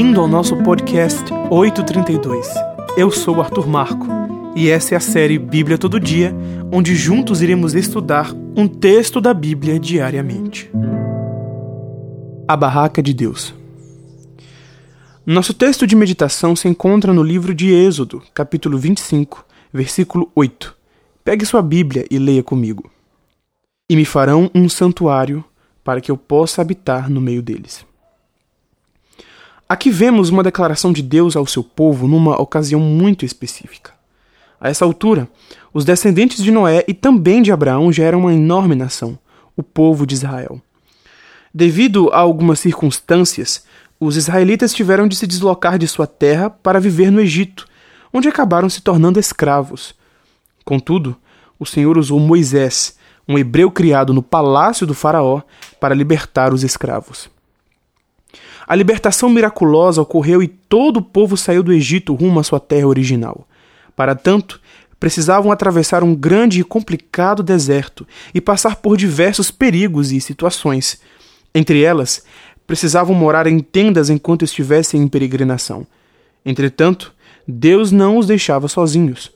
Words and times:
Bem-vindo 0.00 0.22
ao 0.22 0.26
nosso 0.26 0.56
podcast 0.56 1.30
832. 1.50 2.48
Eu 2.96 3.10
sou 3.10 3.38
Arthur 3.38 3.68
Marco 3.68 4.06
e 4.56 4.70
essa 4.70 4.94
é 4.94 4.96
a 4.96 5.00
série 5.00 5.38
Bíblia 5.38 5.76
Todo 5.76 6.00
Dia, 6.00 6.34
onde 6.72 6.96
juntos 6.96 7.42
iremos 7.42 7.74
estudar 7.74 8.32
um 8.56 8.66
texto 8.66 9.20
da 9.20 9.34
Bíblia 9.34 9.78
diariamente. 9.78 10.70
A 12.48 12.56
Barraca 12.56 13.02
de 13.02 13.12
Deus. 13.12 13.54
Nosso 15.26 15.52
texto 15.52 15.86
de 15.86 15.94
meditação 15.94 16.56
se 16.56 16.66
encontra 16.66 17.12
no 17.12 17.22
livro 17.22 17.54
de 17.54 17.70
Êxodo, 17.70 18.22
capítulo 18.32 18.78
25, 18.78 19.44
versículo 19.70 20.32
8. 20.34 20.74
Pegue 21.22 21.44
sua 21.44 21.60
Bíblia 21.60 22.06
e 22.10 22.18
leia 22.18 22.42
comigo. 22.42 22.90
E 23.86 23.94
me 23.94 24.06
farão 24.06 24.50
um 24.54 24.66
santuário 24.66 25.44
para 25.84 26.00
que 26.00 26.10
eu 26.10 26.16
possa 26.16 26.62
habitar 26.62 27.10
no 27.10 27.20
meio 27.20 27.42
deles. 27.42 27.89
Aqui 29.70 29.88
vemos 29.88 30.30
uma 30.30 30.42
declaração 30.42 30.92
de 30.92 31.00
Deus 31.00 31.36
ao 31.36 31.46
seu 31.46 31.62
povo 31.62 32.08
numa 32.08 32.36
ocasião 32.42 32.80
muito 32.80 33.24
específica. 33.24 33.92
A 34.60 34.68
essa 34.68 34.84
altura, 34.84 35.28
os 35.72 35.84
descendentes 35.84 36.42
de 36.42 36.50
Noé 36.50 36.84
e 36.88 36.92
também 36.92 37.40
de 37.40 37.52
Abraão 37.52 37.92
já 37.92 38.02
eram 38.02 38.18
uma 38.18 38.34
enorme 38.34 38.74
nação, 38.74 39.16
o 39.56 39.62
povo 39.62 40.04
de 40.04 40.16
Israel. 40.16 40.60
Devido 41.54 42.10
a 42.12 42.18
algumas 42.18 42.58
circunstâncias, 42.58 43.64
os 44.00 44.16
israelitas 44.16 44.74
tiveram 44.74 45.06
de 45.06 45.14
se 45.14 45.24
deslocar 45.24 45.78
de 45.78 45.86
sua 45.86 46.08
terra 46.08 46.50
para 46.50 46.80
viver 46.80 47.12
no 47.12 47.20
Egito, 47.20 47.64
onde 48.12 48.28
acabaram 48.28 48.68
se 48.68 48.80
tornando 48.80 49.20
escravos. 49.20 49.94
Contudo, 50.64 51.16
o 51.60 51.64
Senhor 51.64 51.96
usou 51.96 52.18
Moisés, 52.18 52.98
um 53.28 53.38
hebreu 53.38 53.70
criado 53.70 54.12
no 54.12 54.20
palácio 54.20 54.84
do 54.84 54.94
Faraó, 54.94 55.42
para 55.78 55.94
libertar 55.94 56.52
os 56.52 56.64
escravos. 56.64 57.30
A 58.70 58.76
libertação 58.76 59.28
miraculosa 59.28 60.00
ocorreu 60.00 60.40
e 60.40 60.46
todo 60.46 60.98
o 60.98 61.02
povo 61.02 61.36
saiu 61.36 61.60
do 61.60 61.72
Egito 61.72 62.14
rumo 62.14 62.38
à 62.38 62.44
sua 62.44 62.60
terra 62.60 62.86
original. 62.86 63.44
Para 63.96 64.14
tanto, 64.14 64.60
precisavam 65.00 65.50
atravessar 65.50 66.04
um 66.04 66.14
grande 66.14 66.60
e 66.60 66.62
complicado 66.62 67.42
deserto 67.42 68.06
e 68.32 68.40
passar 68.40 68.76
por 68.76 68.96
diversos 68.96 69.50
perigos 69.50 70.12
e 70.12 70.20
situações. 70.20 71.00
Entre 71.52 71.82
elas, 71.82 72.22
precisavam 72.64 73.12
morar 73.12 73.48
em 73.48 73.58
tendas 73.58 74.08
enquanto 74.08 74.44
estivessem 74.44 75.02
em 75.02 75.08
peregrinação. 75.08 75.84
Entretanto, 76.46 77.12
Deus 77.48 77.90
não 77.90 78.18
os 78.18 78.28
deixava 78.28 78.68
sozinhos. 78.68 79.32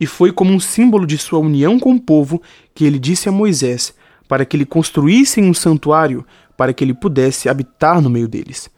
E 0.00 0.06
foi 0.06 0.32
como 0.32 0.50
um 0.50 0.58
símbolo 0.58 1.06
de 1.06 1.18
sua 1.18 1.40
união 1.40 1.78
com 1.78 1.92
o 1.92 2.00
povo 2.00 2.40
que 2.74 2.86
ele 2.86 2.98
disse 2.98 3.28
a 3.28 3.32
Moisés 3.32 3.92
para 4.26 4.46
que 4.46 4.56
lhe 4.56 4.64
construíssem 4.64 5.44
um 5.44 5.52
santuário 5.52 6.24
para 6.62 6.72
que 6.72 6.84
ele 6.84 6.94
pudesse 6.94 7.48
habitar 7.48 8.00
no 8.00 8.08
meio 8.08 8.28
deles. 8.28 8.70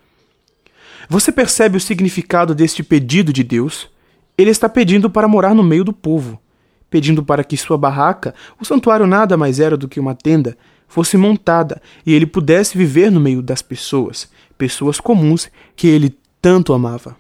Você 1.07 1.31
percebe 1.31 1.77
o 1.77 1.81
significado 1.81 2.55
deste 2.55 2.83
pedido 2.83 3.31
de 3.31 3.45
Deus? 3.45 3.91
Ele 4.39 4.49
está 4.49 4.71
pedindo 4.71 5.11
para 5.11 5.29
morar 5.29 5.55
no 5.55 5.63
meio 5.63 5.85
do 5.85 5.93
povo, 5.93 6.41
pedindo 6.89 7.23
para 7.23 7.45
que 7.45 7.59
sua 7.59 7.77
barraca, 7.77 8.35
o 8.59 8.65
santuário 8.65 9.07
nada 9.07 9.37
mais 9.37 9.61
era 9.61 9.77
do 9.77 9.87
que 9.87 10.01
uma 10.01 10.15
tenda, 10.15 10.57
fosse 10.89 11.19
montada 11.19 11.83
e 12.07 12.15
ele 12.15 12.25
pudesse 12.25 12.79
viver 12.79 13.12
no 13.12 13.21
meio 13.21 13.43
das 13.43 13.61
pessoas, 13.61 14.31
pessoas 14.57 14.99
comuns 14.99 15.51
que 15.77 15.87
ele 15.87 16.19
tanto 16.41 16.73
amava. 16.73 17.15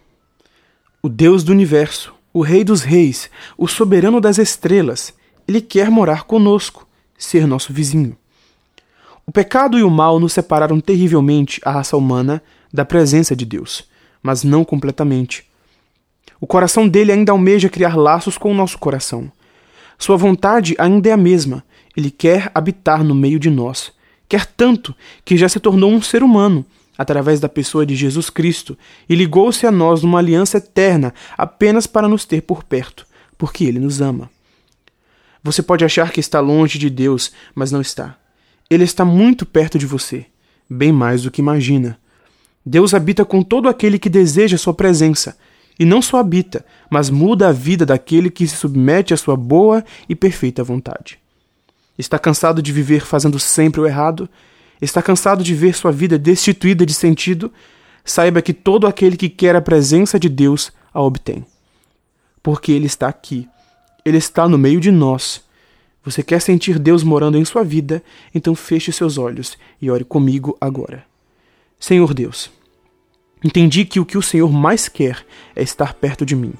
O 1.02 1.10
Deus 1.10 1.44
do 1.44 1.52
universo, 1.52 2.14
o 2.32 2.40
Rei 2.40 2.64
dos 2.64 2.80
Reis, 2.80 3.28
o 3.58 3.68
soberano 3.68 4.18
das 4.18 4.38
estrelas, 4.38 5.12
ele 5.46 5.60
quer 5.60 5.90
morar 5.90 6.22
conosco, 6.24 6.88
ser 7.18 7.46
nosso 7.46 7.70
vizinho. 7.70 8.16
O 9.26 9.32
pecado 9.32 9.78
e 9.78 9.82
o 9.82 9.90
mal 9.90 10.20
nos 10.20 10.32
separaram 10.32 10.80
terrivelmente, 10.80 11.60
a 11.64 11.70
raça 11.70 11.96
humana, 11.96 12.42
da 12.72 12.84
presença 12.84 13.34
de 13.34 13.46
Deus, 13.46 13.84
mas 14.22 14.42
não 14.44 14.64
completamente. 14.64 15.44
O 16.40 16.46
coração 16.46 16.86
dele 16.86 17.12
ainda 17.12 17.32
almeja 17.32 17.68
criar 17.68 17.96
laços 17.96 18.36
com 18.36 18.50
o 18.50 18.54
nosso 18.54 18.78
coração. 18.78 19.30
Sua 19.98 20.16
vontade 20.16 20.74
ainda 20.78 21.08
é 21.08 21.12
a 21.12 21.16
mesma. 21.16 21.64
Ele 21.96 22.10
quer 22.10 22.50
habitar 22.54 23.02
no 23.02 23.14
meio 23.14 23.38
de 23.38 23.48
nós. 23.48 23.92
Quer 24.28 24.44
tanto 24.44 24.94
que 25.24 25.36
já 25.36 25.48
se 25.48 25.60
tornou 25.60 25.90
um 25.90 26.02
ser 26.02 26.22
humano, 26.22 26.66
através 26.98 27.40
da 27.40 27.48
pessoa 27.48 27.86
de 27.86 27.94
Jesus 27.94 28.28
Cristo, 28.28 28.76
e 29.08 29.14
ligou-se 29.14 29.66
a 29.66 29.70
nós 29.70 30.02
numa 30.02 30.18
aliança 30.18 30.58
eterna 30.58 31.14
apenas 31.38 31.86
para 31.86 32.08
nos 32.08 32.24
ter 32.24 32.42
por 32.42 32.62
perto, 32.62 33.06
porque 33.38 33.64
ele 33.64 33.78
nos 33.78 34.00
ama. 34.00 34.30
Você 35.42 35.62
pode 35.62 35.84
achar 35.84 36.10
que 36.10 36.20
está 36.20 36.40
longe 36.40 36.78
de 36.78 36.90
Deus, 36.90 37.32
mas 37.54 37.70
não 37.70 37.80
está. 37.80 38.16
Ele 38.70 38.84
está 38.84 39.04
muito 39.04 39.44
perto 39.44 39.78
de 39.78 39.86
você, 39.86 40.26
bem 40.68 40.92
mais 40.92 41.22
do 41.22 41.30
que 41.30 41.40
imagina. 41.40 41.98
Deus 42.64 42.94
habita 42.94 43.24
com 43.24 43.42
todo 43.42 43.68
aquele 43.68 43.98
que 43.98 44.08
deseja 44.08 44.56
sua 44.56 44.72
presença, 44.72 45.36
e 45.78 45.84
não 45.84 46.00
só 46.00 46.18
habita, 46.18 46.64
mas 46.88 47.10
muda 47.10 47.48
a 47.48 47.52
vida 47.52 47.84
daquele 47.84 48.30
que 48.30 48.46
se 48.46 48.56
submete 48.56 49.12
à 49.12 49.16
sua 49.16 49.36
boa 49.36 49.84
e 50.08 50.14
perfeita 50.14 50.64
vontade. 50.64 51.18
Está 51.98 52.18
cansado 52.18 52.62
de 52.62 52.72
viver 52.72 53.04
fazendo 53.04 53.38
sempre 53.38 53.80
o 53.80 53.86
errado? 53.86 54.28
Está 54.80 55.02
cansado 55.02 55.44
de 55.44 55.54
ver 55.54 55.74
sua 55.74 55.92
vida 55.92 56.18
destituída 56.18 56.86
de 56.86 56.94
sentido? 56.94 57.52
Saiba 58.04 58.42
que 58.42 58.52
todo 58.52 58.86
aquele 58.86 59.16
que 59.16 59.28
quer 59.28 59.54
a 59.56 59.60
presença 59.60 60.18
de 60.18 60.28
Deus 60.28 60.72
a 60.92 61.00
obtém. 61.00 61.44
Porque 62.42 62.72
Ele 62.72 62.86
está 62.86 63.08
aqui. 63.08 63.48
Ele 64.04 64.18
está 64.18 64.48
no 64.48 64.58
meio 64.58 64.80
de 64.80 64.90
nós 64.90 65.43
você 66.04 66.22
quer 66.22 66.40
sentir 66.40 66.78
Deus 66.78 67.02
morando 67.02 67.38
em 67.38 67.44
sua 67.44 67.64
vida? 67.64 68.02
Então 68.34 68.54
feche 68.54 68.92
seus 68.92 69.16
olhos 69.16 69.56
e 69.80 69.90
ore 69.90 70.04
comigo 70.04 70.56
agora. 70.60 71.04
Senhor 71.80 72.12
Deus, 72.12 72.50
entendi 73.42 73.84
que 73.84 73.98
o 73.98 74.04
que 74.04 74.18
o 74.18 74.22
Senhor 74.22 74.52
mais 74.52 74.88
quer 74.88 75.24
é 75.56 75.62
estar 75.62 75.94
perto 75.94 76.26
de 76.26 76.36
mim. 76.36 76.52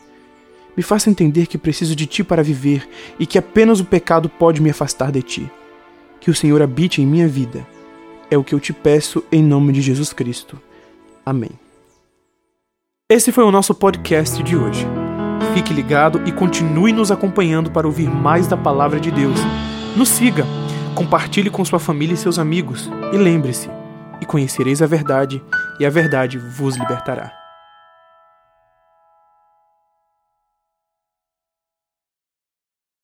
Me 0.77 0.83
faça 0.83 1.11
entender 1.11 1.47
que 1.47 1.59
preciso 1.59 1.95
de 1.95 2.07
Ti 2.07 2.25
para 2.25 2.43
viver 2.43 2.89
e 3.19 3.27
que 3.27 3.39
apenas 3.39 3.81
o 3.81 3.85
pecado 3.85 4.29
pode 4.29 4.61
me 4.61 4.71
afastar 4.71 5.13
de 5.13 5.23
Ti. 5.23 5.51
Que 6.21 6.31
o 6.31 6.35
Senhor 6.35 6.63
habite 6.63 7.03
em 7.03 7.07
minha 7.07 7.29
vida. 7.29 7.67
É 8.31 8.39
o 8.39 8.43
que 8.43 8.55
eu 8.55 8.61
te 8.61 8.73
peço 8.73 9.23
em 9.31 9.43
nome 9.43 9.73
de 9.73 9.83
Jesus 9.83 10.13
Cristo. 10.13 10.61
Amém. 11.25 11.51
Esse 13.09 13.31
foi 13.31 13.45
o 13.45 13.53
nosso 13.53 13.75
podcast 13.75 14.43
de 14.43 14.57
hoje. 14.57 15.04
Fique 15.55 15.73
ligado 15.73 16.21
e 16.27 16.33
continue 16.33 16.93
nos 16.93 17.13
acompanhando 17.13 17.71
para 17.71 17.87
ouvir 17.87 18.11
mais 18.11 18.49
da 18.49 18.57
palavra 18.57 18.99
de 18.99 19.13
Deus. 19.13 19.39
Nos 19.97 20.09
siga, 20.09 20.45
compartilhe 20.97 21.49
com 21.49 21.65
sua 21.65 21.79
família 21.79 22.15
e 22.15 22.17
seus 22.17 22.41
amigos 22.41 22.91
e 23.13 23.17
lembre-se: 23.17 23.71
e 24.21 24.27
conhecereis 24.27 24.83
a 24.83 24.87
verdade, 24.87 25.41
e 25.79 25.87
a 25.87 25.91
verdade 25.91 26.39
vos 26.39 26.77
libertará. 26.77 27.44